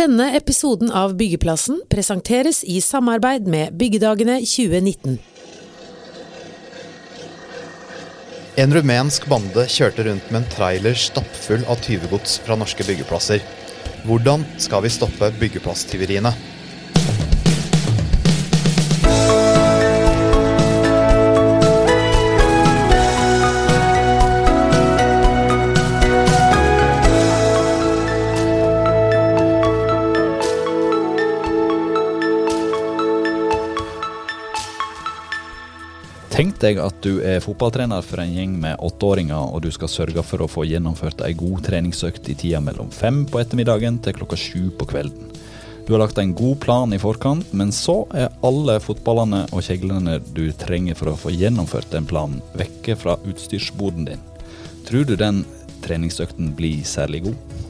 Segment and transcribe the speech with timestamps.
[0.00, 5.18] Denne episoden av Byggeplassen presenteres i samarbeid med Byggedagene 2019.
[8.62, 13.44] En rumensk bande kjørte rundt med en trailer stappfull av tyvegods fra norske byggeplasser.
[14.08, 16.32] Hvordan skal vi stoppe byggeplasstyveriene?
[36.60, 40.20] Tenk jeg at du er fotballtrener for en gjeng med åtteåringer, og du skal sørge
[40.28, 44.36] for å få gjennomført ei god treningsøkt i tida mellom fem på ettermiddagen til klokka
[44.36, 45.30] sju på kvelden.
[45.86, 50.18] Du har lagt en god plan i forkant, men så er alle fotballene og kjeglene
[50.36, 54.28] du trenger for å få gjennomført den planen, vekke fra utstyrsboden din.
[54.84, 55.40] Tror du den
[55.80, 57.69] treningsøkten blir særlig god?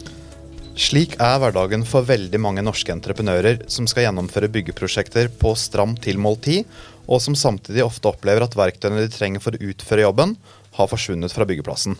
[0.78, 6.44] Slik er hverdagen for veldig mange norske entreprenører som skal gjennomføre byggeprosjekter på stram tilmålt
[6.46, 6.68] tid,
[7.10, 10.36] og som samtidig ofte opplever at verktøyene de trenger for å utføre jobben,
[10.78, 11.98] har forsvunnet fra byggeplassen.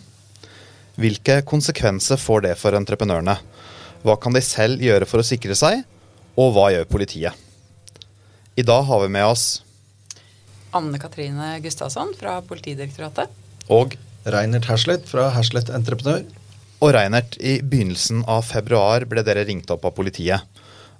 [0.95, 3.35] Hvilke konsekvenser får det for entreprenørene?
[4.01, 5.83] Hva kan de selv gjøre for å sikre seg,
[6.39, 7.35] og hva gjør politiet?
[8.55, 9.61] I dag har vi med oss
[10.71, 13.27] Anne Katrine Gustavsson fra Politidirektoratet.
[13.71, 16.23] Og Reinert Herslet fra Herslet Entreprenør.
[16.81, 20.41] Og Reinert, i begynnelsen av februar ble dere ringt opp av politiet.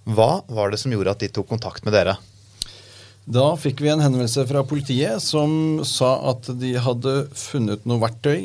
[0.06, 2.20] Hva var det som gjorde at de tok kontakt med dere?
[3.26, 8.38] Da fikk vi en henvendelse fra politiet som sa at de hadde funnet noe verktøy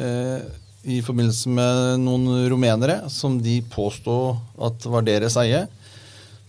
[0.00, 0.44] eh,
[0.84, 5.64] i forbindelse med noen rumenere som de påstod at var deres eie,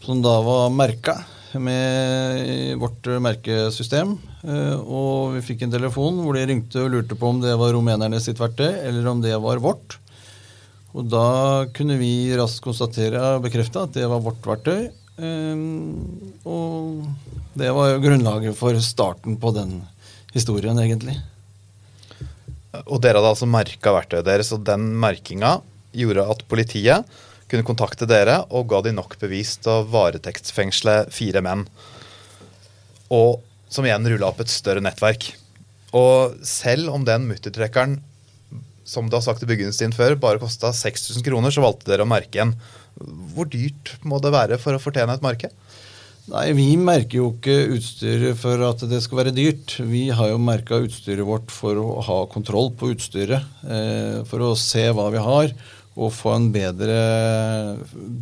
[0.04, 1.20] som da var merka
[1.56, 4.18] med vårt merkesystem.
[4.44, 7.76] Eh, og vi fikk en telefon hvor de ringte og lurte på om det var
[7.76, 10.00] rumenerne sitt verktøy, eller om det var vårt.
[10.96, 14.88] Og da kunne vi raskt konstatere og bekrefte at det var vårt verktøy.
[15.16, 17.04] Um, og
[17.60, 19.82] det var jo grunnlaget for starten på den
[20.36, 21.18] historien, egentlig.
[22.86, 25.58] Og dere hadde altså merka verktøyet deres, og den merkinga
[25.96, 27.16] gjorde at politiet
[27.52, 31.68] kunne kontakte dere og ga de nok bevis til å varetektsfengsle fire menn.
[33.14, 35.30] Og som igjen rulla opp et større nettverk.
[35.96, 38.00] Og selv om den muttertrekkeren
[38.86, 42.10] som du har sagt i byggeindustrien før, bare kosta 6000 kroner, så valgte dere å
[42.10, 42.54] merke en.
[43.36, 45.50] Hvor dyrt må det være for å fortjene et merke?
[46.32, 49.76] Nei, Vi merker jo ikke utstyret for at det skal være dyrt.
[49.86, 53.46] Vi har jo merka utstyret vårt for å ha kontroll på utstyret.
[53.62, 55.54] Eh, for å se hva vi har,
[55.96, 56.98] og få en bedre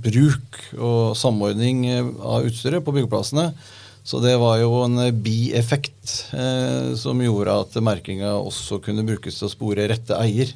[0.04, 1.88] bruk og samordning
[2.20, 3.54] av utstyret på byggeplassene.
[4.04, 9.48] Så det var jo en bieffekt eh, som gjorde at merkinga også kunne brukes til
[9.48, 10.52] å spore rette eier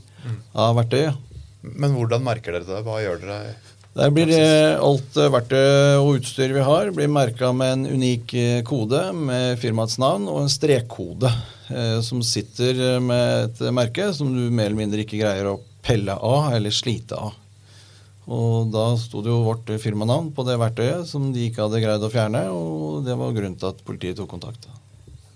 [0.51, 1.15] av verktøyet.
[1.63, 2.83] Men hvordan merker dere det?
[2.83, 3.55] Hva gjør dere?
[3.97, 4.29] Der blir
[4.83, 9.97] alt verktøy og utstyr vi har, blir merka med en unik eh, kode med firmaets
[10.03, 11.31] navn og en strekkode
[11.71, 16.13] eh, som sitter med et merke som du mer eller mindre ikke greier å pelle
[16.13, 17.33] av eller slite av.
[18.27, 22.03] Og da sto det jo vårt firmanavn på det verktøyet som de ikke hadde greid
[22.03, 24.67] å fjerne, og det var grunnen til at politiet tok kontakt.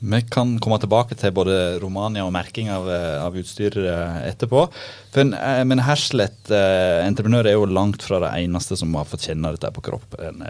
[0.02, 2.88] Vi kan komme tilbake til både Romania og merking av,
[3.22, 4.64] av utstyr eh, etterpå.
[5.14, 9.28] For, eh, men Herslett eh, entreprenør er jo langt fra det eneste som har fått
[9.30, 10.42] kjenne dette på kroppen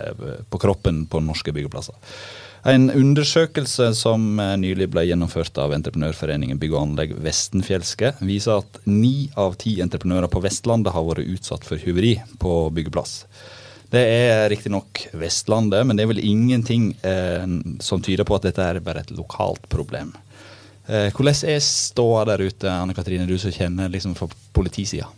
[0.47, 1.99] på, kroppen på norske byggeplasser.
[2.63, 9.31] En undersøkelse som nylig ble gjennomført av entreprenørforeningen Bygg og anlegg Vestenfjelske, viser at ni
[9.33, 13.23] av ti entreprenører på Vestlandet har vært utsatt for hyveri på byggeplass.
[13.91, 17.49] Det er riktignok Vestlandet, men det er vel ingenting eh,
[17.83, 20.13] som tyder på at dette er bare et lokalt problem.
[20.85, 25.09] Eh, hvordan er ståa der ute, Anne Katrine, du som kjenner liksom fra politisida?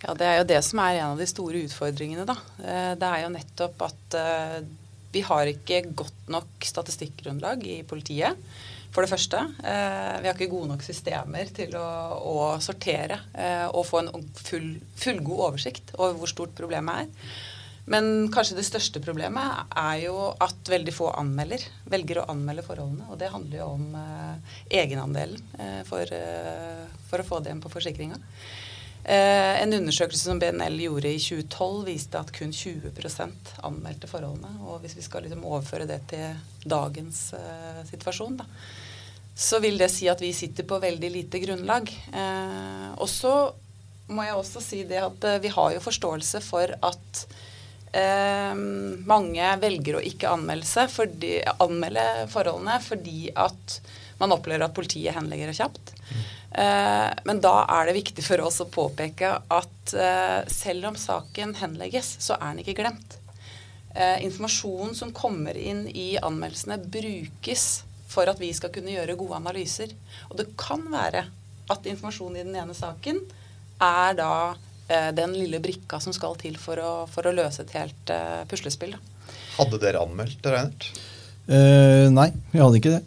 [0.00, 2.24] Ja, Det er jo det som er en av de store utfordringene.
[2.24, 2.36] da.
[2.64, 4.60] Eh, det er jo nettopp at eh,
[5.12, 8.38] vi har ikke godt nok statistikkgrunnlag i politiet.
[8.90, 9.38] For det første.
[9.62, 11.86] Eh, vi har ikke gode nok systemer til å,
[12.26, 17.36] å sortere eh, og få en full, fullgod oversikt over hvor stort problemet er.
[17.90, 23.06] Men kanskje det største problemet er jo at veldig få anmelder, velger å anmelde forholdene.
[23.10, 25.38] Og det handler jo om eh, egenandelen
[25.86, 26.18] for,
[27.10, 28.18] for, å få det igjen på forsikringa.
[29.04, 34.52] Eh, en undersøkelse som BNL gjorde i 2012, viste at kun 20% anmeldte forholdene.
[34.68, 38.48] Og hvis vi skal liksom overføre det til dagens eh, situasjon, da,
[39.34, 41.88] så vil det si at vi sitter på veldig lite grunnlag.
[42.12, 43.34] Eh, og så
[44.10, 47.22] må jeg også si det at eh, vi har jo forståelse for at
[47.96, 48.52] eh,
[49.08, 50.34] mange velger å ikke
[50.92, 53.80] fordi, anmelde forholdene fordi at
[54.20, 55.94] man opplever at politiet henlegger det kjapt.
[56.50, 61.54] Eh, men da er det viktig for oss å påpeke at eh, selv om saken
[61.60, 63.18] henlegges, så er den ikke glemt.
[63.94, 67.68] Eh, informasjonen som kommer inn i anmeldelsene, brukes
[68.10, 69.94] for at vi skal kunne gjøre gode analyser.
[70.30, 71.26] Og det kan være
[71.70, 73.22] at informasjonen i den ene saken
[73.80, 74.32] er da
[75.14, 78.10] den lille brikka som skal til for å, for å løse et helt
[78.50, 78.96] puslespill.
[78.96, 79.36] Da.
[79.54, 80.88] Hadde dere anmeldt det, Reinert?
[81.50, 83.00] Eh, nei, vi hadde ikke det.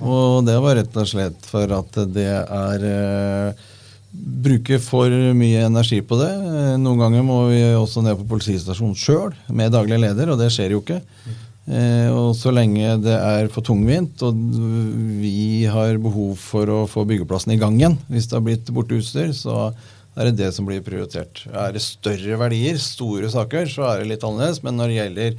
[0.00, 3.68] Og det var rett og slett for at det er eh,
[4.12, 6.28] Bruker for mye energi på det.
[6.82, 10.74] Noen ganger må vi også ned på politistasjonen sjøl med daglig leder, og det skjer
[10.74, 10.98] jo ikke.
[11.62, 14.36] Eh, og så lenge det er for tungvint, og
[15.22, 18.98] vi har behov for å få byggeplassen i gang igjen hvis det har blitt borte
[18.98, 19.70] utstyr, så
[20.18, 21.46] er det det som blir prioritert.
[21.48, 24.60] Er det større verdier, store saker, så er det litt annerledes.
[24.66, 25.38] Men når det gjelder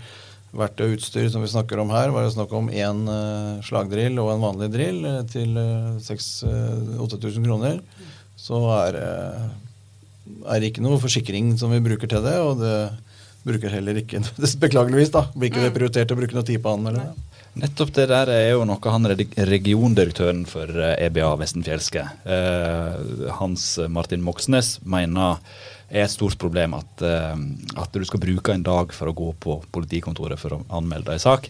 [0.53, 4.19] verktøy og utstyr som vi snakker om her, var det snakk om én uh, slagdrill
[4.21, 7.81] og en vanlig drill uh, til uh, 8000 kroner.
[8.37, 12.35] Så er, er det ikke noe forsikring som vi bruker til det.
[12.43, 12.75] Og det
[13.45, 14.19] bruker heller ikke
[14.65, 15.27] Beklageligvis, da.
[15.33, 15.77] Blir ikke det mm.
[15.77, 16.89] prioritert å bruke noe tid på han?
[16.89, 17.29] eller det?
[17.63, 22.01] Nettopp det der er jo noe han regiondirektøren for EBA Vestenfjelske,
[23.37, 25.37] Hans Martin Moxnes, mener
[25.89, 27.33] er et stort problem at, uh,
[27.79, 31.23] at, du skal bruke en dag for å gå på politikontoret for å anmelde en
[31.23, 31.49] sak.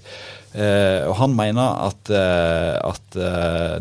[0.53, 3.19] Uh, og Han mener at, uh, at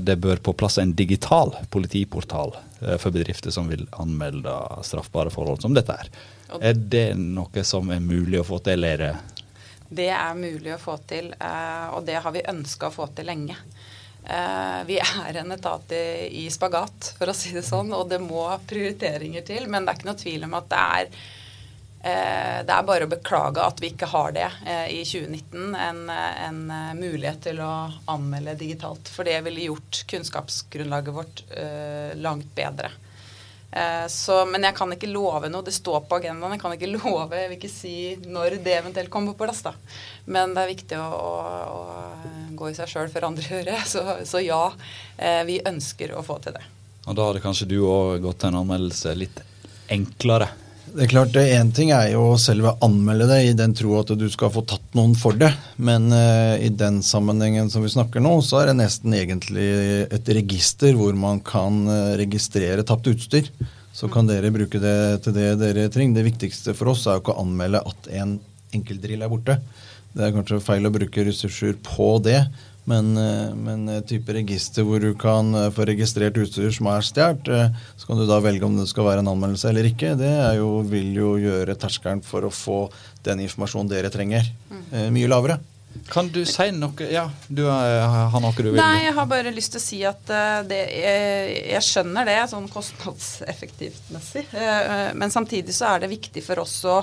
[0.03, 2.55] det bør på plass en digital politiportal
[2.99, 4.53] for bedrifter som vil anmelde
[4.85, 6.11] straffbare forhold som dette er.
[6.61, 8.85] Er det noe som er mulig å få til?
[8.85, 9.21] Eller?
[9.89, 13.57] Det er mulig å få til, og det har vi ønska å få til lenge.
[14.23, 18.45] Uh, vi er en etat i, spagat, for å si det sånn, og det må
[18.71, 19.67] prioriteringer til.
[19.71, 23.11] Men det er ikke noe tvil om at det er uh, Det er bare å
[23.11, 25.75] beklage at vi ikke har det uh, i 2019.
[25.75, 26.63] En, en
[27.01, 27.73] mulighet til å
[28.15, 29.11] anmelde digitalt.
[29.11, 31.45] For det ville gjort kunnskapsgrunnlaget vårt
[32.23, 32.93] langt bedre.
[33.73, 35.65] Eh, så, men jeg kan ikke love noe.
[35.65, 36.57] Det står på agendaen.
[36.57, 37.95] Jeg kan ikke love, jeg vil ikke si
[38.29, 39.63] når det eventuelt kommer på plass.
[39.65, 39.75] da.
[40.29, 41.33] Men det er viktig å, å,
[41.73, 43.81] å gå i seg sjøl før andre gjør det.
[43.89, 44.65] Så, så, ja,
[45.17, 46.67] eh, vi ønsker å få til det.
[47.09, 49.41] Og da hadde kanskje du òg gått til en anmeldelse litt
[49.93, 50.53] enklere?
[50.93, 54.11] Det er klart, Én ting er jo å selve anmelde det i den tro at
[54.19, 55.49] du skal få tatt noen for det.
[55.81, 59.65] Men uh, i den sammenhengen som vi snakker nå, så er det nesten egentlig
[60.13, 63.49] et register hvor man kan uh, registrere tapt utstyr.
[63.97, 66.19] Så kan dere bruke det til det dere trenger.
[66.21, 68.37] Det viktigste for oss er jo ikke å anmelde at en
[68.77, 69.57] enkeltdrill er borte.
[70.13, 72.43] Det er kanskje feil å bruke ressurser på det.
[72.85, 77.51] Men, eh, men type register hvor du kan eh, få registrert utstyr som er stjålet,
[77.55, 80.17] eh, så kan du da velge om det skal være en anmeldelse eller ikke.
[80.19, 82.87] Det jo, vil jo gjøre terskelen for å få
[83.23, 84.89] den informasjonen dere trenger, mm.
[85.15, 85.61] mye lavere.
[86.09, 89.75] Kan du si noe Ja, du har noe du vil Nei, jeg har bare lyst
[89.75, 90.31] til å si at
[90.67, 94.47] det, jeg, jeg, skjønner det sånn kostnadseffektivt messig.
[95.21, 97.03] Men samtidig så er det viktig for oss å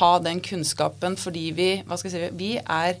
[0.00, 2.96] ha den kunnskapen fordi vi, hva skal jeg si, vi er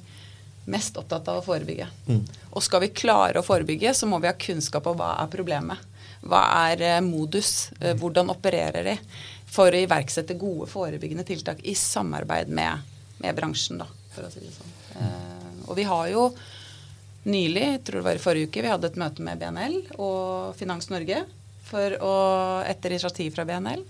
[0.64, 1.86] mest opptatt av å forebygge.
[2.08, 2.24] Mm.
[2.52, 5.86] Og skal vi klare å forebygge, så må vi ha kunnskap om hva er problemet.
[6.20, 7.70] Hva er eh, modus?
[7.80, 8.96] Eh, hvordan opererer de?
[9.50, 12.84] For å iverksette gode forebyggende tiltak i samarbeid med,
[13.22, 14.74] med bransjen, da, for å si det sånn.
[15.00, 16.28] Eh, og vi har jo
[17.30, 20.56] nylig, jeg tror det var i forrige uke, vi hadde et møte med BNL og
[20.58, 21.24] Finans Norge
[21.68, 22.14] for å,
[22.66, 23.82] etter initiativ fra BNL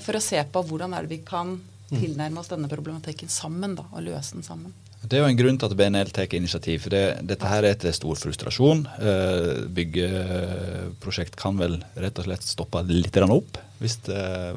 [0.00, 1.98] for å se på hvordan er det vi kan mm.
[1.98, 4.72] tilnærme oss denne problematikken sammen da, og løse den sammen.
[5.04, 6.82] Det er jo en grunn til at BNL tar initiativ.
[6.84, 8.84] for det, Dette her er til stor frustrasjon.
[8.96, 14.56] Uh, byggeprosjekt kan vel rett og slett stoppe litt opp hvis det,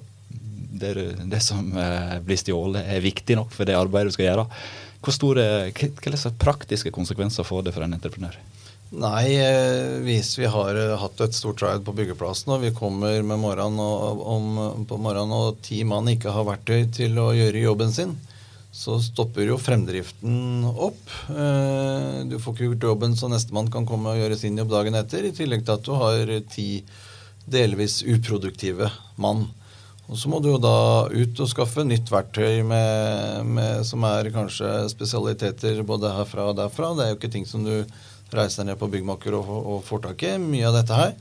[0.79, 0.91] det,
[1.27, 4.45] det som uh, blir stjålet er viktig nok for det arbeidet du skal gjøre.
[5.03, 8.39] Hvor store, slags praktiske konsekvenser får det for en entreprenør?
[8.87, 9.35] Nei,
[10.05, 14.21] hvis vi har hatt et stort raid på byggeplassen og vi kommer med morgenen og,
[14.23, 18.15] om, på morgenen og ti mann ikke har verktøy til å gjøre jobben sin,
[18.77, 21.01] så stopper jo fremdriften opp.
[21.33, 24.97] Eh, du får ikke gjort jobben så nestemann kan komme og gjøre sin jobb dagen
[24.99, 26.67] etter, i tillegg til at du har ti
[27.49, 29.47] delvis uproduktive mann.
[30.07, 34.29] Og så må du jo da ut og skaffe nytt verktøy med, med, som er
[34.35, 36.93] kanskje spesialiteter både herfra og derfra.
[36.93, 37.81] Det er jo ikke ting som du
[38.31, 40.35] reiser ned på byggmaker og, og får tak i.
[40.43, 41.17] Mye av dette her.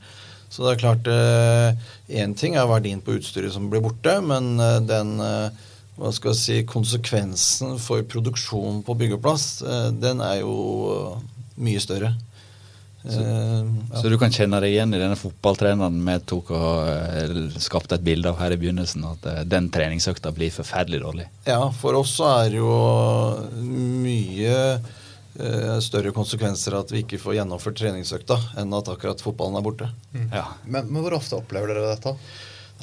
[0.47, 4.53] Så det er klart Én eh, ting er verdien på utstyret som blir borte, men
[4.63, 5.65] eh, den eh,
[5.97, 10.55] hva skal jeg si, konsekvensen for produksjonen på byggeplass, eh, den er jo
[11.57, 12.13] mye større.
[13.07, 14.01] Så, uh, ja.
[14.01, 18.03] så, du kan kjenne deg igjen i denne fotballtreneren vi tok og uh, skapte et
[18.03, 21.27] bilde av her i begynnelsen, at den treningsøkta blir forferdelig dårlig?
[21.47, 22.73] Ja, for oss så er det jo
[23.63, 29.65] mye eh, større konsekvenser at vi ikke får gjennomført treningsøkta, enn at akkurat fotballen er
[29.65, 29.89] borte.
[30.33, 30.43] Ja.
[30.65, 32.17] Men, men hvor ofte opplever dere dette?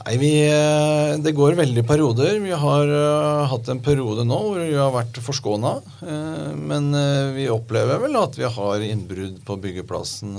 [0.02, 2.40] Nei, vi, eh, Det går veldig perioder.
[2.42, 5.74] Vi har uh, hatt en periode nå hvor vi har vært forskåna.
[6.02, 10.34] Uh, men uh, vi opplever vel at vi har innbrudd på byggeplassen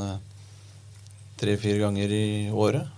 [1.40, 2.92] tre-fire ganger i året.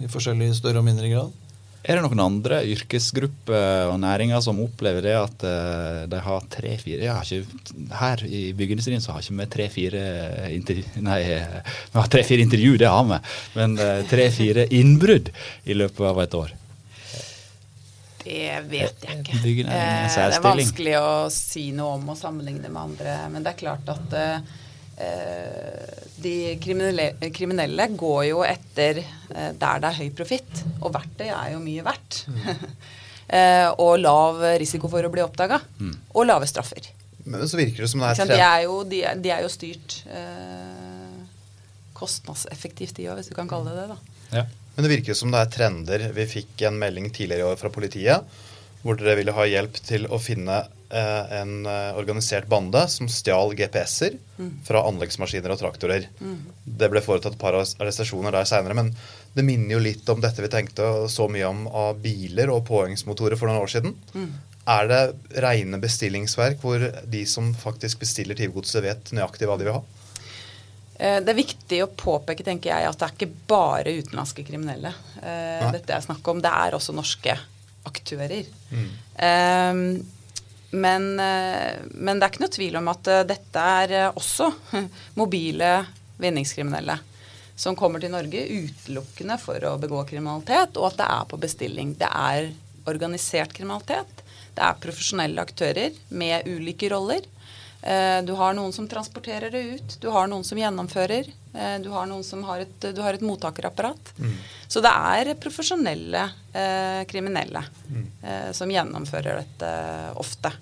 [0.00, 1.32] I forskjellig større og mindre grad.
[1.80, 5.44] Er det noen andre yrkesgrupper og næringer som opplever det at
[6.12, 7.14] de har tre-fire
[7.96, 10.02] Her i byggeindustrien så har ikke vi tre-fire
[10.52, 11.04] intervju...
[11.06, 13.20] Nei, vi har tre-fire intervju, det har vi.
[13.56, 13.80] Men
[14.12, 15.32] tre-fire innbrudd
[15.64, 16.56] i løpet av et år.
[18.20, 19.38] Det vet jeg ikke.
[19.42, 20.32] Byggen er en særstilling.
[20.32, 23.14] det er vanskelig å si noe om og sammenligne med andre.
[23.32, 24.50] Men det er klart at eh,
[26.20, 30.64] de kriminelle, kriminelle går jo etter eh, der det er høy profitt.
[30.80, 32.22] Og verktøy er jo mye verdt.
[33.38, 35.60] eh, og lav risiko for å bli oppdaga.
[36.12, 36.92] Og lave straffer.
[37.24, 38.36] Men så virker det som det er tre...
[38.36, 41.18] De, er jo, de, er, de er jo styrt eh,
[41.96, 43.96] kostnadseffektivt, de òg, hvis du kan kalle det det.
[43.96, 44.38] da.
[44.40, 44.46] Ja.
[44.74, 46.06] Men det virker som det er trender.
[46.16, 48.40] Vi fikk en melding tidligere i år fra politiet
[48.80, 53.54] hvor dere ville ha hjelp til å finne eh, en eh, organisert bande som stjal
[53.58, 54.16] GPS-er
[54.66, 56.06] fra anleggsmaskiner og traktorer.
[56.64, 58.92] Det ble foretatt et par arrestasjoner der seinere, men
[59.36, 63.38] det minner jo litt om dette vi tenkte så mye om av biler og påhengsmotorer
[63.38, 63.94] for noen år siden.
[64.70, 65.00] Er det
[65.42, 69.82] rene bestillingsverk hvor de som faktisk bestiller tyvegodset, vet nøyaktig hva de vil ha?
[71.00, 74.92] Eh, Det er viktig å påpeke tenker jeg, at det er ikke bare utenlandske kriminelle
[75.22, 75.72] eh, Nei.
[75.78, 76.42] dette er snakk om.
[76.44, 77.36] Det er også norske
[77.88, 78.44] aktører.
[79.16, 79.72] Eh,
[80.70, 84.50] men, eh, men det er ikke noe tvil om at eh, dette er eh, også
[85.20, 85.70] mobile
[86.20, 86.98] vinningskriminelle
[87.60, 91.92] som kommer til Norge utelukkende for å begå kriminalitet, og at det er på bestilling.
[92.00, 92.48] Det er
[92.88, 94.22] organisert kriminalitet.
[94.56, 97.26] Det er profesjonelle aktører med ulike roller.
[97.82, 101.88] Eh, Du har noen som transporterer det ut, du har noen som gjennomfører, eh, du
[101.90, 104.12] har noen som har et, du har et mottakerapparat.
[104.68, 107.62] Så det er profesjonelle eh, kriminelle
[108.24, 109.72] eh, som gjennomfører dette
[110.20, 110.52] ofte.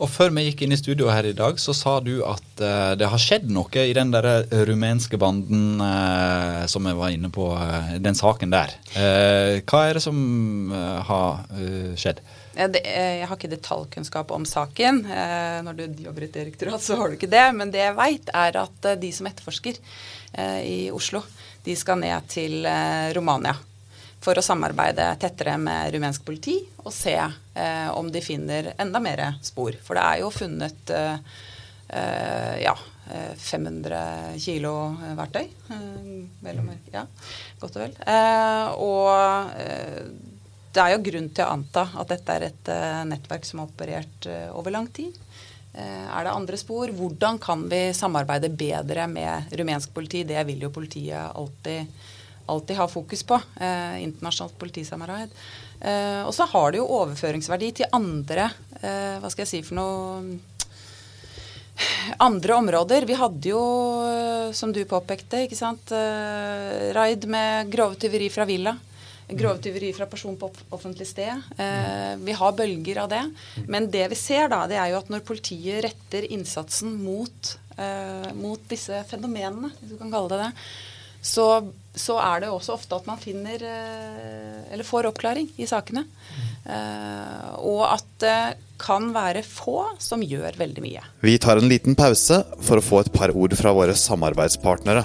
[0.00, 2.94] Og før vi gikk inn i studio her i dag, så sa du at eh,
[2.96, 5.76] det har skjedd noe i den der rumenske banden
[6.72, 7.50] som vi var inne på,
[8.00, 8.72] den saken der.
[8.96, 10.72] Eh, hva er det som
[11.04, 11.44] har
[12.00, 12.24] skjedd?
[12.54, 15.04] Eh, jeg har ikke detaljkunnskap om saken.
[15.06, 17.46] Eh, Når du jobber i et direktorat, så har du ikke det.
[17.54, 19.80] Men det jeg veit, er at eh, de som etterforsker
[20.62, 21.24] i Oslo,
[21.64, 22.62] de skal ned til
[23.16, 23.56] Romania
[24.22, 26.54] for å samarbeide tettere med rumensk politi
[26.84, 27.16] og se
[27.98, 29.74] om de finner enda mer spor.
[29.82, 30.92] For det er jo funnet
[32.62, 32.76] ja,
[33.10, 35.50] eh, 500 kilo verktøy.
[35.66, 36.94] vel og merke.
[36.94, 37.06] Ja,
[37.58, 37.98] godt og vel.
[38.78, 40.29] Og
[40.70, 43.70] det er jo grunn til å anta at dette er et eh, nettverk som har
[43.70, 45.16] operert eh, over lang tid.
[45.74, 46.92] Eh, er det andre spor?
[46.94, 50.22] Hvordan kan vi samarbeide bedre med rumensk politi?
[50.26, 51.90] Det vil jo politiet alltid,
[52.46, 53.40] alltid ha fokus på.
[53.58, 55.34] Eh, internasjonalt politisamarbeid.
[55.80, 58.50] Eh, og så har det jo overføringsverdi til andre
[58.82, 60.38] eh, Hva skal jeg si for noe
[62.28, 63.08] andre områder.
[63.08, 63.60] Vi hadde jo,
[64.52, 65.94] som du påpekte, ikke sant,
[66.92, 68.74] raid med grove tyveri fra villa.
[69.38, 71.42] Grove tyveri fra person på offentlig sted.
[71.60, 73.24] Eh, vi har bølger av det.
[73.70, 78.30] Men det vi ser da, det er jo at når politiet retter innsatsen mot, eh,
[78.38, 80.50] mot disse fenomenene, hvis du kan kalle det det,
[81.20, 81.46] så,
[81.92, 86.06] så er det også ofte at man finner eh, Eller får oppklaring i sakene.
[86.64, 88.40] Eh, og at det
[88.80, 91.04] kan være få som gjør veldig mye.
[91.20, 95.04] Vi tar en liten pause for å få et par ord fra våre samarbeidspartnere.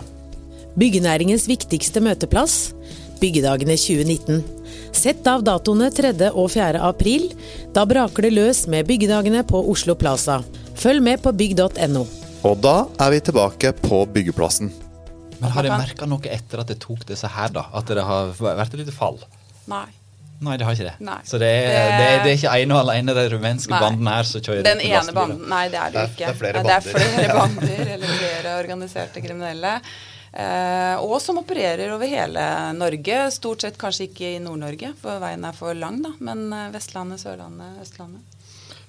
[0.79, 2.73] Byggenæringens viktigste møteplass,
[3.21, 4.43] Byggedagene 2019.
[4.95, 6.13] Sett av datoene 3.
[6.33, 6.79] og 4.
[6.83, 7.29] april.
[7.75, 10.41] Da braker det løs med Byggedagene på Oslo Plaza.
[10.75, 12.05] Følg med på bygg.no.
[12.45, 14.71] Og da er vi tilbake på byggeplassen.
[15.41, 17.65] Men Har dere merka noe etter at det tok disse her, da?
[17.75, 19.17] At det har vært et lite fall?
[19.67, 19.85] Nei.
[20.45, 20.93] Nei, det har ikke det.
[21.07, 21.17] Nei.
[21.27, 23.79] Så det er, det, Det- er, det er ikke ene og alene den rumenske Nei.
[23.79, 26.17] banden her som kjører Den ene banden Nei, det er det jo Det er- ikke.
[26.17, 26.91] det er flere det er bander.
[26.91, 29.73] flere bander eller flere organiserte kriminelle.
[30.35, 32.43] Eh, og som opererer over hele
[32.75, 33.19] Norge.
[33.31, 36.11] Stort sett kanskje ikke i Nord-Norge, for veien er for lang, da.
[36.27, 38.33] Men eh, Vestlandet, Sørlandet, Østlandet.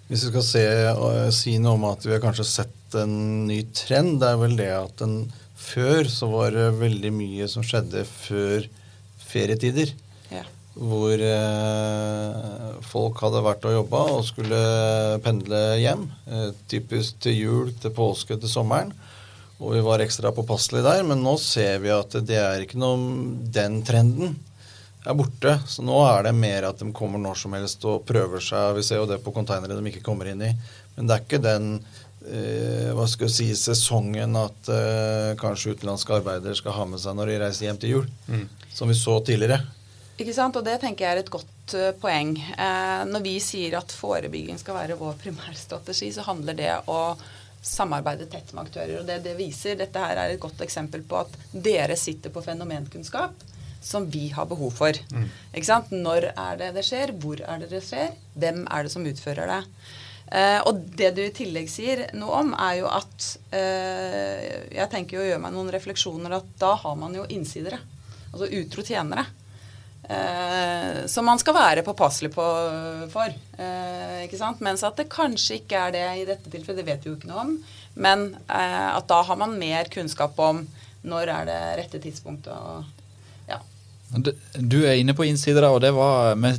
[0.08, 3.60] Hvis vi skal se, og si noe om at vi har kanskje sett en ny
[3.74, 5.16] trend, det er vel det at en,
[5.58, 8.66] før så var det veldig mye som skjedde før
[9.26, 9.94] ferietider.
[10.30, 10.44] Ja.
[10.76, 14.60] Hvor eh, folk hadde vært og jobba og skulle
[15.24, 16.08] pendle hjem.
[16.26, 18.94] Eh, typisk til jul, til påske, til sommeren.
[19.56, 22.98] Og vi var ekstra påpasselige der, men nå ser vi at det er ikke noe
[23.54, 24.34] Den trenden
[25.06, 25.54] er borte.
[25.70, 28.74] Så nå er det mer at de kommer når som helst og prøver seg.
[28.76, 30.50] Vi ser jo det på konteinere de ikke kommer inn i.
[30.96, 31.70] Men det er ikke den
[32.26, 37.16] eh, hva skal jeg si, sesongen at eh, kanskje utenlandske arbeidere skal ha med seg
[37.16, 38.12] når de reiser hjem til jul.
[38.76, 39.62] Som vi så tidligere.
[40.16, 40.56] Ikke sant?
[40.56, 42.34] Og det tenker jeg er et godt uh, poeng.
[42.36, 47.00] Eh, når vi sier at forebygging skal være vår primærstrategi, så handler det å
[47.66, 49.00] samarbeide tett med aktører.
[49.00, 52.44] Og det det viser, dette her er et godt eksempel på at dere sitter på
[52.44, 53.44] fenomenkunnskap
[53.86, 54.98] som vi har behov for.
[55.54, 55.92] Ikke sant?
[55.94, 57.12] Når er det det skjer?
[57.22, 58.14] Hvor er det det skjer?
[58.34, 59.62] Hvem er det som utfører det?
[60.26, 65.20] Eh, og det du i tillegg sier noe om, er jo at eh, Jeg tenker
[65.20, 67.78] jo å gjøre meg noen refleksjoner at da har man jo innsidere.
[68.32, 69.26] Altså utro tjenere.
[70.08, 72.44] Eh, som man skal være påpasselig på
[73.10, 73.32] for.
[73.58, 74.62] Eh, ikke sant?
[74.62, 77.30] Mens at det kanskje ikke er det i dette tilfellet, det vet vi jo ikke
[77.30, 77.54] noe om.
[77.98, 80.62] Men eh, at da har man mer kunnskap om
[81.06, 82.54] når er det rette tidspunktet.
[82.54, 82.84] å.
[84.14, 86.52] Du- er inne på innsidere, og det var, vi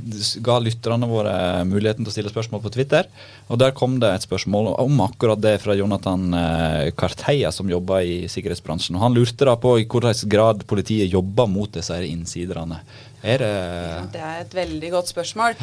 [0.44, 3.08] ga lytterne våre muligheten til å stille spørsmål på Twitter.
[3.50, 8.04] Og Der kom det et spørsmål om akkurat det fra Jonathan eh, Karteia, som jobber
[8.04, 8.96] i sikkerhetsbransjen.
[9.00, 12.82] Og Han lurte da på i hvilken grad politiet jobber mot disse innsiderne.
[13.24, 15.56] Er det Det er et veldig godt spørsmål.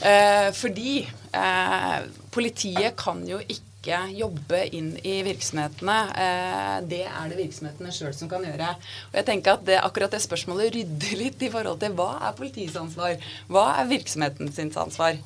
[0.00, 1.00] Eh, fordi
[1.34, 2.00] eh,
[2.30, 5.96] politiet kan jo ikke jobbe inn i virksomhetene.
[6.24, 8.70] Eh, det er det virksomhetene sjøl som kan gjøre.
[9.10, 12.36] Og jeg tenker at det, akkurat det spørsmålet rydder litt i forhold til hva er
[12.38, 13.16] politiets ansvar?
[13.52, 15.20] Hva er virksomhetens ansvar?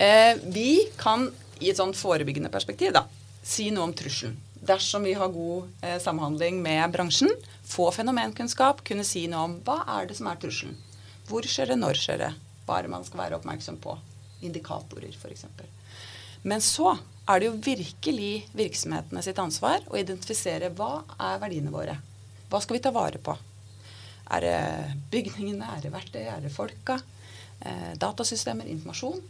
[0.00, 1.28] Eh, vi kan
[1.60, 3.04] i et sånt forebyggende perspektiv da,
[3.44, 4.38] si noe om trusselen.
[4.60, 7.32] Dersom vi har god eh, samhandling med bransjen,
[7.64, 10.76] få fenomenkunnskap, kunne si noe om hva er det som er trusselen.
[11.28, 12.32] Hvor skjer det, når skjer det?
[12.70, 13.96] Det man skal være oppmerksom på?
[14.46, 15.44] Indikatorer, f.eks.
[16.42, 16.94] Men så
[17.30, 21.96] er det jo virkelig virksomhetene sitt ansvar å identifisere hva er verdiene våre.
[22.50, 23.36] Hva skal vi ta vare på?
[24.30, 24.56] Er det
[25.12, 26.98] bygningene, er det verktøy, er det folka?
[27.60, 29.20] Eh, datasystemer, informasjon?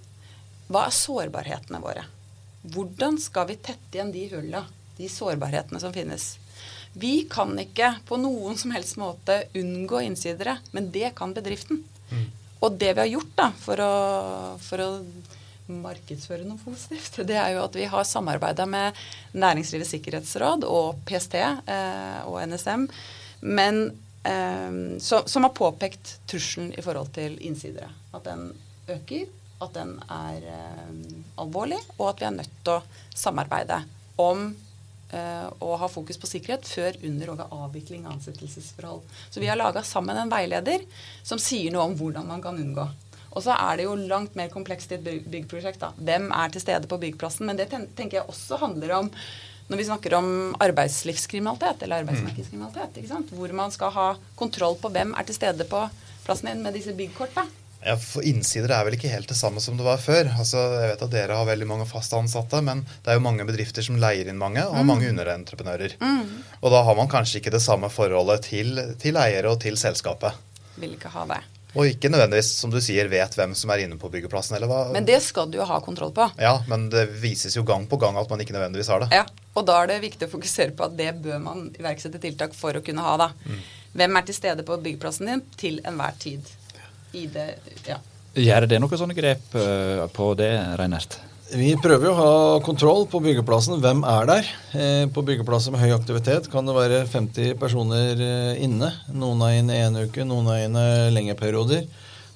[0.70, 2.04] Hva er sårbarhetene våre?
[2.72, 4.64] Hvordan skal vi tette igjen de hulla,
[4.98, 6.34] de sårbarhetene som finnes?
[6.92, 11.84] Vi kan ikke på noen som helst måte unngå innsidere, men det kan bedriften.
[12.60, 13.92] Og det vi har gjort da, for å,
[14.60, 14.88] for å
[15.70, 18.96] markedsføre noe positivt, det er jo at vi har samarbeida med
[19.32, 22.86] Næringslivets sikkerhetsråd og PST eh, og NSM,
[23.46, 23.82] men
[24.28, 27.90] eh, så, som har påpekt trusselen i forhold til innsidere.
[28.14, 28.48] At den
[28.90, 29.28] øker,
[29.60, 30.96] at den er eh,
[31.42, 32.82] alvorlig, og at vi er nødt til å
[33.14, 33.84] samarbeide
[34.20, 34.50] om
[35.10, 39.00] og å ha fokus på sikkerhet før, under og ved avvikling av ansettelsesforhold.
[39.26, 40.84] Så vi har laga sammen en veileder
[41.26, 42.84] som sier noe om hvordan man kan unngå.
[43.32, 45.78] Og så er det jo langt mer komplekst i et byg- byggprosjekt.
[45.80, 45.92] da.
[45.98, 47.46] Hvem er til stede på byggplassen?
[47.46, 49.10] Men det ten tenker jeg også handler om
[49.70, 52.96] når vi snakker om arbeidslivskriminalitet eller arbeidsmarkedskriminalitet.
[52.98, 53.30] ikke sant?
[53.30, 55.84] Hvor man skal ha kontroll på hvem er til stede på
[56.26, 57.46] plassen din med disse byggkorta.
[57.86, 60.28] Ja, for Innsider er vel ikke helt det samme som det var før.
[60.36, 63.46] Altså, jeg vet at Dere har veldig mange fast ansatte, men det er jo mange
[63.48, 65.94] bedrifter som leier inn mange, og har mange underentreprenører.
[66.60, 70.34] Og da har man kanskje ikke det samme forholdet til, til eiere og til selskapet.
[70.76, 71.40] Vil ikke ha det.
[71.74, 74.56] Og ikke nødvendigvis, som du sier, vet hvem som er inne på byggeplassen.
[74.56, 74.80] eller hva?
[74.94, 76.26] Men det skal du jo ha kontroll på.
[76.40, 79.10] Ja, men det vises jo gang på gang at man ikke nødvendigvis har det.
[79.14, 82.56] Ja, og da er det viktig å fokusere på at det bør man iverksette tiltak
[82.58, 83.16] for å kunne ha.
[83.20, 83.30] da.
[83.94, 86.46] Hvem er til stede på byggeplassen din til enhver tid?
[87.14, 87.48] I det,
[87.86, 87.98] ja.
[88.38, 91.18] Gjør det noen sånne grep eh, på det, Reinert?
[91.50, 93.80] Vi prøver jo å ha kontroll på byggeplassen.
[93.82, 94.50] Hvem er der?
[94.70, 98.92] Eh, på byggeplasser med høy aktivitet kan det være 50 personer eh, inne.
[99.10, 101.88] Noen er inne en uke, noen er inne lengre perioder.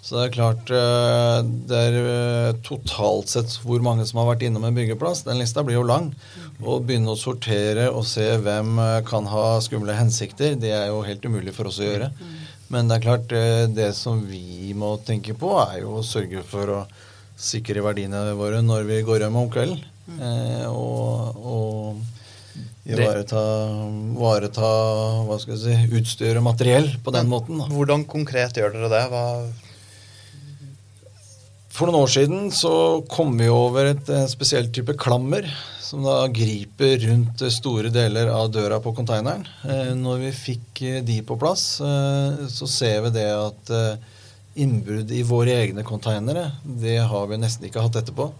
[0.03, 1.39] Så det er klart eh,
[1.71, 5.23] det er totalt sett hvor mange som har vært innom en byggeplass.
[5.29, 6.11] Den lista blir jo lang.
[6.59, 11.23] Å begynne å sortere og se hvem kan ha skumle hensikter, det er jo helt
[11.23, 12.11] umulig for oss å gjøre.
[12.75, 13.33] Men det er klart,
[13.79, 16.85] det som vi må tenke på, er jo å sørge for å
[17.37, 19.83] sikre verdiene våre når vi går hjem om kvelden.
[20.21, 22.01] Eh, og og
[22.85, 23.43] ivareta,
[24.19, 24.71] vareta,
[25.25, 27.61] hva skal jeg si, utstyr og materiell på den måten.
[27.63, 27.69] Da.
[27.73, 29.05] Hvordan konkret gjør dere det?
[29.13, 29.25] Hva,
[31.75, 32.75] For noen år siden så
[33.11, 35.49] kom vi over et eh, spesielt type klammer
[35.85, 39.45] som da griper rundt store deler av døra på konteineren.
[39.69, 43.75] Eh, når vi fikk eh, de på plass, eh, så ser vi det at
[44.55, 48.31] innbrudd i våre egne konteinere, det har vi nesten ikke hatt etterpå.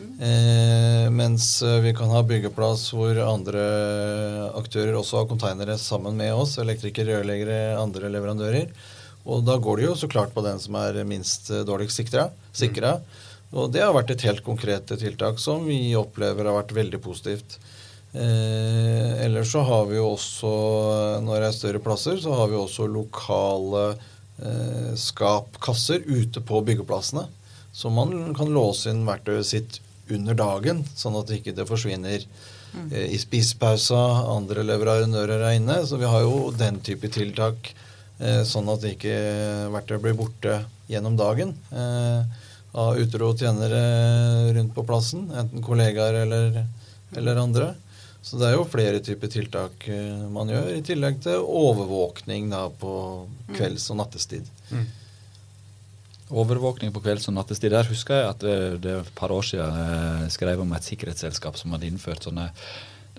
[0.00, 3.64] Eh, mens eh, vi kan ha byggeplass hvor andre
[4.56, 8.70] aktører også har konteinere sammen med oss, elektrikere, rørleggere, andre leverandører.
[9.28, 12.30] Og da går det jo så klart på den som er minst eh, dårligst sikra.
[12.52, 12.96] sikra.
[13.50, 17.58] Og det har vært et helt konkret tiltak som vi opplever har vært veldig positivt.
[18.12, 20.54] Eh, ellers så har vi jo også,
[21.26, 23.84] når det er større plasser, så har vi også lokale
[24.42, 27.26] eh, skapkasser ute på byggeplassene.
[27.72, 32.24] Så man kan låse inn verktøyet sitt under dagen, sånn at det ikke forsvinner
[32.90, 34.00] eh, i spisepausa,
[34.34, 35.80] andre leverandører er inne.
[35.86, 37.72] Så vi har jo den type tiltak,
[38.18, 39.16] eh, sånn at ikke
[39.74, 42.24] verktøyet blir borte gjennom dagen eh,
[42.80, 43.84] av utro tjenere
[44.56, 46.64] rundt på plassen, enten kollegaer eller,
[47.18, 47.72] eller andre.
[48.22, 52.66] Så det er jo flere typer tiltak eh, man gjør, i tillegg til overvåkning da,
[52.68, 52.94] på
[53.56, 54.48] kvelds- og nattestid.
[56.30, 57.72] Overvåkning på kvelds- og nattestid.
[57.72, 60.86] Der husker jeg at det, det er et par år siden jeg skrev om et
[60.86, 62.50] sikkerhetsselskap som hadde innført sånne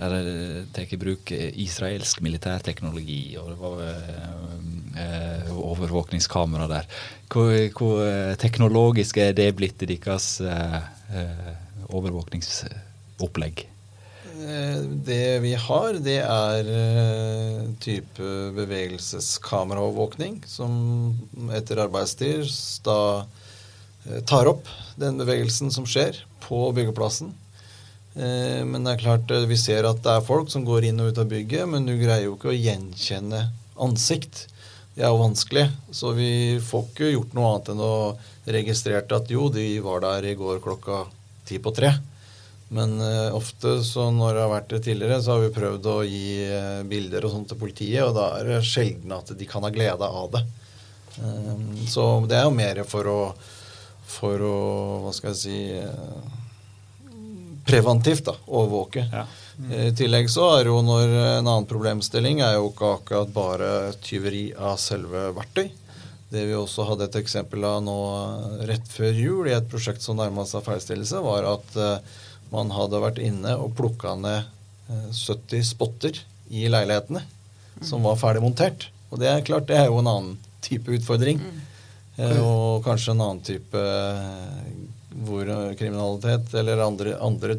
[0.01, 6.87] der de tar i bruk israelsk militærteknologi, og det var eh, eh, overvåkningskamera der.
[7.31, 10.79] Hvor, hvor eh, teknologisk er det blitt i deres eh,
[11.11, 11.51] eh,
[11.91, 13.67] overvåkningsopplegg?
[14.41, 21.13] Eh, Det vi har, det er eh, type bevegelseskameraovervåkning, som
[21.53, 22.49] etter arbeidstid
[22.85, 24.69] da eh, tar opp
[25.01, 27.35] den bevegelsen som skjer på byggeplassen.
[28.11, 31.19] Men det er klart, vi ser at det er folk som går inn og ut
[31.21, 33.39] av bygget, men du greier jo ikke å gjenkjenne
[33.79, 34.49] ansikt.
[34.97, 35.63] Det er jo vanskelig,
[35.95, 37.95] så vi får ikke gjort noe annet enn å
[38.51, 41.05] registrere at jo, de var der i går klokka
[41.47, 41.93] ti på tre.
[42.71, 45.95] Men uh, ofte, så når det har vært det tidligere, så har vi prøvd å
[46.07, 49.65] gi uh, bilder og sånt til politiet, og da er det sjelden at de kan
[49.67, 50.45] ha glede av det.
[51.19, 53.17] Um, så det er jo mer for å,
[54.07, 54.55] for å
[55.03, 56.39] hva skal jeg si eh,
[57.67, 59.03] preventivt da, overvåke.
[59.11, 59.25] Ja.
[59.59, 59.75] Mm.
[59.75, 63.69] I tillegg så er jo når en annen problemstilling er jo ikke akkurat bare
[64.03, 65.67] tyveri av selve verktøy.
[66.31, 67.99] Det vi også hadde et eksempel av nå
[68.69, 72.19] rett før jul i et prosjekt som nærma seg ferdigstillelse, var at eh,
[72.51, 74.43] man hadde vært inne og plukka ned
[74.91, 77.23] eh, 70 spotter i leilighetene
[77.81, 78.89] som var ferdig montert.
[79.11, 81.41] Og det er klart, det er jo en annen type utfordring.
[81.41, 81.67] Mm.
[82.43, 84.71] og kanskje en annen type eh,
[85.25, 87.55] hvor eh, kriminalitet eller andre, andre,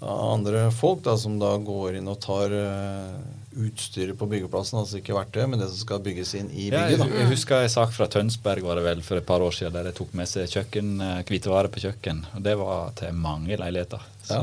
[0.00, 3.18] andre folk da, som da går inn og tar eh,
[3.56, 6.90] utstyret på byggeplassen, altså ikke verktøy, men det som skal bygges inn i Ja, bygget.
[6.90, 7.20] jeg, da.
[7.20, 9.84] jeg husker en sak fra Tønsberg var det vel for et par år siden, der
[9.88, 12.24] de tok med seg kjøkken, eh, hvitevarer på kjøkken.
[12.34, 14.02] og Det var til mange leiligheter.
[14.24, 14.40] Så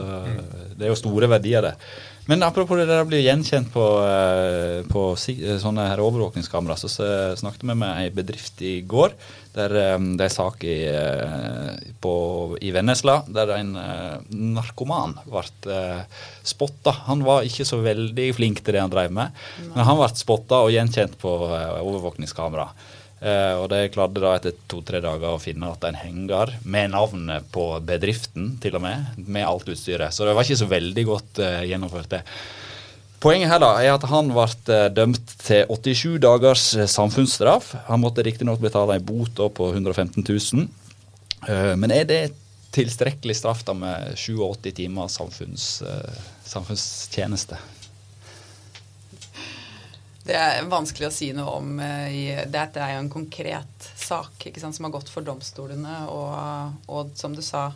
[0.78, 1.76] det er jo store verdier, det.
[2.30, 6.88] Men apropos det der å bli gjenkjent på, eh, på eh, sånne overvåkningskamera, så
[7.36, 9.16] snakket vi med ei bedrift i går.
[9.52, 12.14] Der det er en sak i, eh, på,
[12.64, 16.06] i Vennesla der en eh, narkoman ble eh,
[16.48, 16.94] spotta.
[17.10, 19.36] Han var ikke så veldig flink til det han drev med,
[19.74, 22.72] men han ble spotta og gjenkjent på overvåkningskamera.
[23.22, 27.68] Og de klarte da etter to-tre dager å finne at en henger med navnet på
[27.86, 30.10] bedriften, til og med, med alt utstyret.
[30.10, 32.24] Så det var ikke så veldig godt gjennomført, det.
[33.22, 37.76] Poenget her da er at han ble eh, dømt til 87 dagers eh, samfunnsstraff.
[37.86, 40.64] Han måtte riktignok betale en bot på 115 000.
[41.46, 42.22] Eh, men er det
[42.74, 45.84] tilstrekkelig straff da med 87 timer samfunns,
[46.48, 47.60] samfunnstjeneste?
[50.26, 51.78] Det er vanskelig å si noe om.
[51.78, 56.06] Dette er jo en konkret sak sant, som har gått for domstolene.
[56.10, 57.68] Og, og som du sa,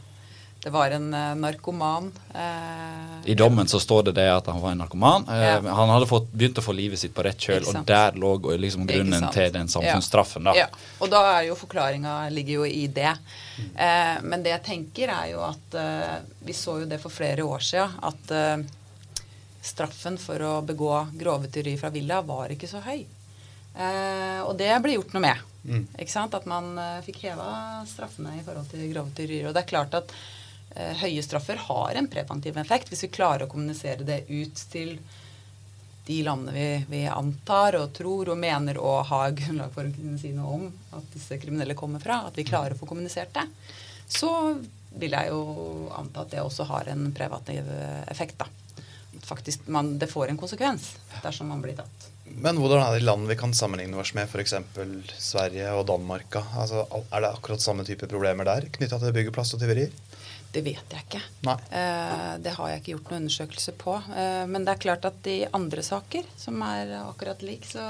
[0.65, 2.07] det var en eh, narkoman.
[2.33, 5.27] eh, I dommen så står det det at han var en narkoman.
[5.29, 5.59] Eh, Ja.
[5.77, 8.87] Han hadde fått, begynt å få livet sitt på rett kjøl, og der lå liksom
[8.89, 10.43] grunnen til den samfunnsstraffen.
[10.49, 10.55] da.
[10.57, 10.65] Ja.
[10.99, 13.13] Og da er jo forklaringa ligger jo i det.
[13.77, 16.15] Eh, men det jeg tenker, er jo at eh,
[16.49, 18.65] vi så jo det for flere år siden, at eh,
[19.61, 23.05] straffen for å begå grove tyveri fra villa var ikke så høy.
[23.75, 25.51] Eh, og det ble gjort noe med.
[25.97, 26.33] Ikke sant?
[26.37, 29.47] At man eh, fikk heva straffene i forhold til grove tyverier.
[29.49, 30.11] Og det er klart at
[30.75, 34.97] høye straffer har en preventiv effekt hvis vi klarer å kommunisere det ut til
[36.05, 40.19] de landene vi, vi antar og tror og mener å ha grunnlag for å kunne
[40.21, 43.45] si noe om at disse kriminelle kommer fra, at vi klarer å få kommunisert det,
[44.05, 44.31] så
[44.95, 48.37] vil jeg jo anta at det også har en preventiv eh, effekt.
[48.37, 48.47] da.
[49.25, 50.91] Faktisk man, Det får en konsekvens
[51.23, 52.11] dersom man blir tatt.
[52.25, 54.53] Men hvordan er det land vi kan sammenligne oss med, f.eks.
[55.21, 56.37] Sverige og Danmark?
[56.57, 59.93] Altså, er det akkurat samme type problemer der knytta til byggeplass og tyverier?
[60.55, 61.19] Det vet jeg ikke.
[61.51, 63.95] Eh, det har jeg ikke gjort noen undersøkelse på.
[64.15, 67.83] Eh, men det er klart at i andre saker som er akkurat lik, så,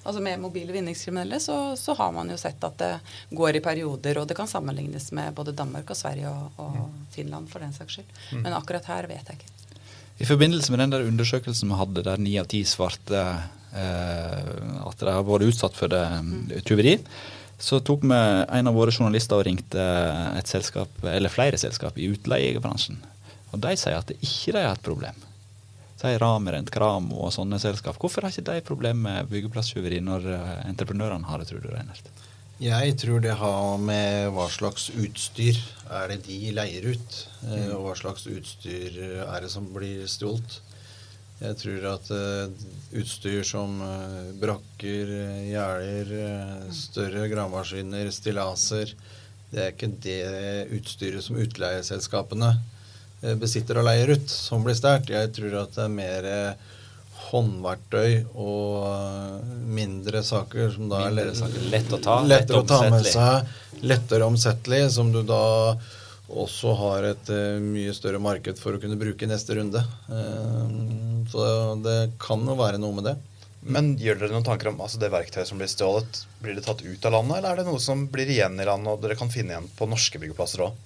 [0.00, 2.92] altså med mobile vinningskriminelle, så, så har man jo sett at det
[3.36, 6.80] går i perioder, og det kan sammenlignes med både Danmark og Sverige og, og
[7.12, 8.16] Finland for den saks skyld.
[8.40, 9.52] Men akkurat her vet jeg ikke.
[10.16, 13.20] I forbindelse med den der undersøkelsen vi hadde der ni av ti svarte
[13.76, 14.52] eh,
[14.88, 16.54] at de har vært utsatt for det, mm.
[16.64, 16.96] tyveri,
[17.58, 18.16] så tok vi
[18.58, 19.84] en av våre journalister og ringte
[20.36, 22.98] et selskap, eller flere selskap i utleiebransjen.
[23.54, 25.24] Og de sier at det ikke de har hatt problem.
[25.96, 27.96] Sier Ramerent, Kramo og sånne selskap.
[28.00, 32.10] Hvorfor har ikke de problem med byggeplasstyveri når eh, entreprenørene har det, tror du, Reinert?
[32.60, 35.56] Jeg tror det har med hva slags utstyr
[35.92, 37.16] er det de leier ut,
[37.48, 40.60] eh, og hva slags utstyr er det som blir stjålet.
[41.36, 45.10] Jeg tror at uh, utstyr som uh, brakker,
[45.50, 48.94] gjerder, uh, større gravemaskiner, stillaser
[49.50, 50.22] Det er ikke det
[50.78, 52.54] utstyret som utleieselskapene
[53.40, 55.08] besitter og leier ut, som blir stjålet.
[55.10, 56.26] Jeg tror at det er mer
[57.30, 61.64] håndverktøy og mindre saker som da mindre er saker.
[61.72, 63.54] lett å ta, lettere å ta med seg,
[63.86, 65.40] lettere omsettelig, som du da
[66.26, 69.82] også har et uh, mye større marked for å kunne bruke i neste runde.
[70.10, 71.46] Uh, så
[71.82, 73.16] det kan jo være noe med det.
[73.66, 76.20] Men gjør dere noen tanker om altså det verktøyet som blir stjålet?
[76.42, 78.92] Blir det tatt ut av landet, eller er det noe som blir igjen i landet,
[78.92, 80.84] og dere kan finne igjen på norske byggeplasser òg?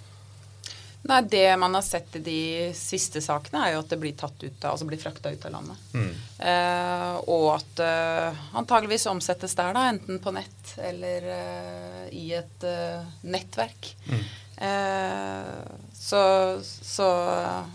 [1.03, 2.41] Nei, Det man har sett i de
[2.77, 5.55] siste sakene, er jo at det blir tatt ut av, altså blir frakta ut av
[5.55, 5.87] landet.
[5.97, 6.11] Mm.
[6.51, 12.69] Eh, og at eh, antageligvis omsettes der, da, enten på nett eller eh, i et
[12.69, 13.95] eh, nettverk.
[14.11, 14.25] Mm.
[14.61, 15.61] Eh,
[15.97, 16.23] så,
[16.63, 17.09] så,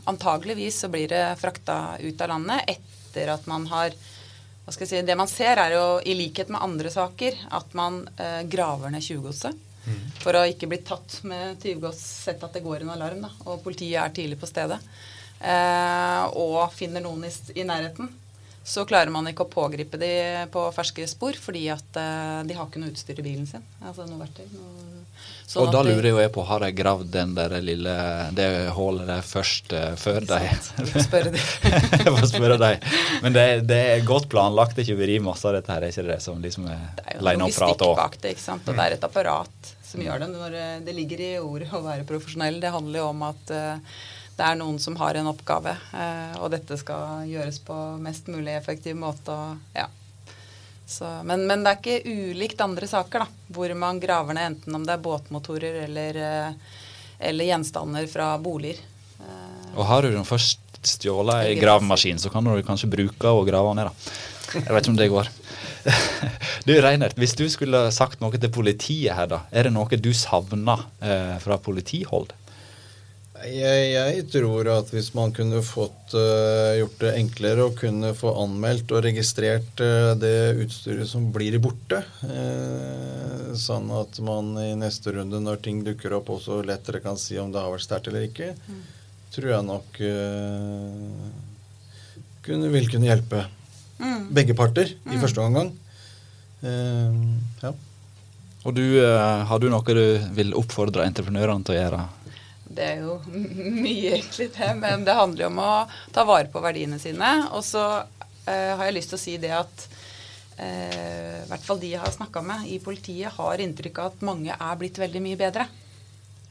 [0.04, 3.96] antageligvis så blir det frakta ut av landet etter at man har
[4.66, 7.74] hva skal jeg si, Det man ser, er jo i likhet med andre saker at
[7.78, 9.62] man eh, graver ned tjuvgodset.
[10.24, 13.62] For å ikke bli tatt med tyvgods, sett at det går en alarm, da, og
[13.62, 14.80] politiet er tidlig på stedet,
[15.38, 18.10] eh, og finner noen i, i, nærheten,
[18.66, 20.12] så klarer man ikke å pågripe de
[20.50, 23.62] på ferske spor, fordi at eh, de har ikke noe utstyr i bilen sin.
[23.86, 24.48] Altså noe verktøy.
[24.56, 25.04] Noe,
[25.46, 27.94] sånn og da lurer jeg på, har de gravd den der lille,
[28.34, 30.40] det hullet der først uh, før de
[31.06, 31.44] Spør de.
[31.70, 32.90] Jeg får spørre deg.
[33.22, 36.42] Men det, det er godt planlagt tyveri, masse av dette her, er ikke det som
[36.42, 37.78] liksom er line og prat?
[37.78, 38.58] Det er jo logistikk bak det, ikke.
[38.58, 40.34] Og det er et apparat som gjør det.
[40.34, 42.58] Når eh, det ligger i ordet å være profesjonell.
[42.66, 44.02] Det handler jo om at uh,
[44.36, 48.56] det er noen som har en oppgave, uh, og dette skal gjøres på mest mulig
[48.58, 49.32] effektiv måte.
[49.32, 49.88] Og, ja.
[50.86, 54.78] Så, men, men, det er ikke ulikt andre saker, da, hvor man graver ned enten
[54.78, 56.84] om det er båtmotorer eller, uh,
[57.20, 58.84] eller gjenstander fra boliger.
[59.76, 63.74] og har du den først stjålet ei gravemaskin, så kan du kanskje bruke og grave
[63.78, 63.90] ned.
[63.90, 64.14] da.
[64.54, 65.34] Jeg vet ikke om det går.
[66.66, 69.44] Du Reinert, hvis du skulle sagt noe til politiet her, da.
[69.54, 72.34] Er det noe du savner eh, fra politihold?
[73.44, 78.32] Jeg, jeg, tror at hvis man kunne fått uh, gjort det enklere å kunne få
[78.42, 85.12] anmeldt og registrert uh, det utstyret som blir borte, uh, sånn at man i neste
[85.18, 88.26] runde, når ting dukker opp, også lettere kan si om det har vært sterkt eller
[88.30, 88.82] ikke, mm.
[89.36, 90.02] tror jeg nok
[92.48, 93.46] kunne, vil kunne hjelpe
[94.00, 94.28] mm.
[94.36, 95.12] begge parter mm.
[95.12, 95.74] i første omgang.
[96.64, 97.76] ja.
[98.66, 102.06] Og du, har du noe du vil oppfordre entreprenørene til å gjøre?
[102.76, 103.20] Det er jo
[103.86, 105.74] mye egentlig det, men det handler jo om å
[106.16, 107.32] ta vare på verdiene sine.
[107.56, 109.86] Og så eh, har jeg lyst til å si det at
[110.60, 114.28] eh, i hvert fall de jeg har snakka med i politiet, har inntrykk av at
[114.28, 115.70] mange er blitt veldig mye bedre.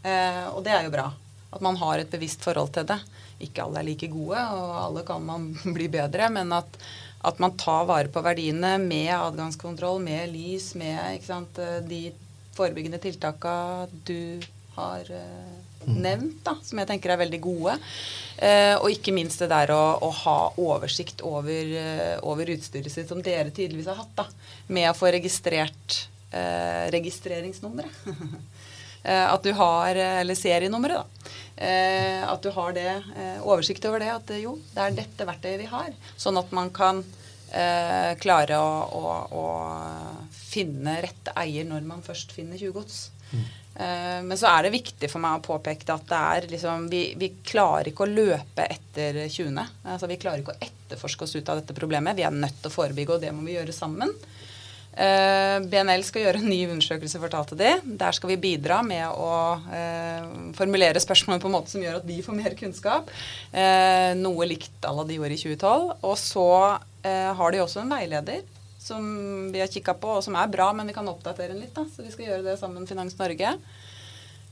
[0.05, 1.11] Eh, og det er jo bra.
[1.55, 2.99] At man har et bevisst forhold til det.
[3.45, 6.81] Ikke alle er like gode, og alle kan man bli bedre, men at,
[7.25, 12.07] at man tar vare på verdiene med adgangskontroll, med lys, med sant, de
[12.57, 13.55] forebyggende tiltaka
[14.07, 14.41] du
[14.77, 15.11] har
[15.91, 17.77] nevnt, da, som jeg tenker er veldig gode.
[18.37, 23.09] Eh, og ikke minst det der å, å ha oversikt over, uh, over, utstyret sitt,
[23.11, 24.27] som dere tydeligvis har hatt, da,
[24.75, 27.91] med å få registrert eh, registreringsnummeret.
[29.03, 31.35] eh, at du har Eller serienummeret, da.
[31.57, 34.11] Eh, at du har det, eh, oversikt over det.
[34.13, 35.93] At jo, det er dette verktøyet vi har.
[36.17, 37.05] Sånn at man kan
[37.55, 39.43] klare å, å, å
[40.35, 42.97] finne rette eier når man først finner tjuvgods.
[43.31, 43.45] Mm.
[43.75, 47.03] Eh, men så er det viktig for meg å påpeke at det er liksom, vi,
[47.19, 49.59] vi, klarer ikke å løpe etter 20.
[49.83, 52.17] Altså, vi klarer ikke å etterforske oss ut av dette problemet.
[52.17, 54.15] Vi er nødt til å forebygge, og det må vi gjøre sammen.
[54.95, 57.75] Eh, BNL skal gjøre en ny undersøkelse, fortalte de.
[57.99, 59.33] Der skal vi bidra med å
[59.75, 63.11] eh, formulere spørsmål på en måte som gjør at de får mer kunnskap.
[64.23, 65.95] noe likt la de gjorde i 2012.
[66.07, 66.51] Og så
[67.05, 68.47] har de også en veileder
[68.85, 69.05] som
[69.53, 71.75] vi har kikka på, og som er bra, men vi kan oppdatere den litt.
[71.75, 73.57] da, Så vi skal gjøre det sammen med Finans Norge.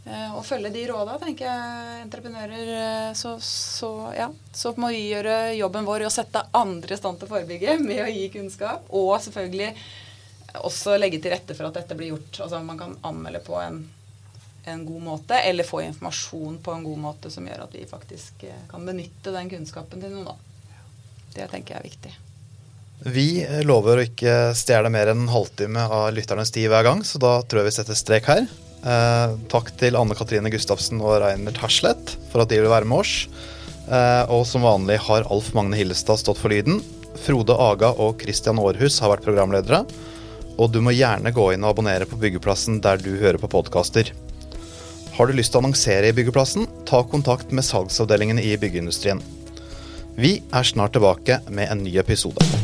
[0.05, 2.71] Eh, og følge de råda, tenker jeg, entreprenører.
[2.77, 6.99] Eh, så, så, ja, så må vi gjøre jobben vår i å sette andre i
[6.99, 8.89] stand til å forebygge med å gi kunnskap.
[8.89, 9.71] Og selvfølgelig
[10.65, 12.41] også legge til rette for at dette blir gjort.
[12.43, 13.85] Altså man kan anmelde på en,
[14.65, 18.49] en god måte, eller få informasjon på en god måte som gjør at vi faktisk
[18.49, 20.39] eh, kan benytte den kunnskapen til noe.
[21.33, 22.19] Det tenker jeg er viktig.
[23.03, 27.19] Vi lover å ikke stjele mer enn en halvtime av lytternes tid hver gang, så
[27.19, 28.45] da tror jeg vi setter strek her.
[28.83, 33.03] Eh, takk til Anne Katrine Gustavsen og Reinert Herslet for at de vil være med
[33.03, 33.27] oss.
[33.91, 36.79] Eh, og som vanlig har Alf Magne Hillestad stått for lyden.
[37.23, 39.85] Frode Aga og Christian Aarhus har vært programledere.
[40.59, 44.13] og du må gjerne gå inn og abonnere på Byggeplassen der du hører på podkaster.
[45.17, 49.23] Har du lyst til å annonsere i Byggeplassen, ta kontakt med salgsavdelingene i byggeindustrien.
[50.15, 52.62] Vi er snart tilbake med en ny episode.